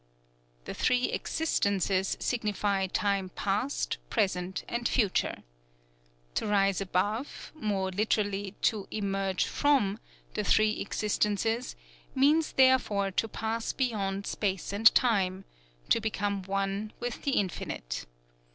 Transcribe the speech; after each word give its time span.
_"The 0.65 0.73
Three 0.73 1.11
Existences 1.11 2.17
signify 2.19 2.87
time 2.87 3.29
past, 3.35 3.99
present, 4.09 4.63
and 4.67 4.87
future. 4.87 5.43
To 6.33 6.47
rise 6.47 6.81
above 6.81 7.51
(more 7.53 7.91
literally, 7.91 8.55
to 8.63 8.87
"emerge 8.89 9.45
from") 9.45 9.99
the 10.33 10.43
Three 10.43 10.81
Existences 10.81 11.75
means 12.15 12.53
therefore 12.53 13.11
to 13.11 13.27
pass 13.27 13.73
beyond 13.73 14.25
Space 14.25 14.73
and 14.73 14.87
Time, 14.95 15.45
to 15.89 16.01
become 16.01 16.41
one 16.45 16.93
with 16.99 17.21
the 17.21 17.33
Infinite. 17.37 18.07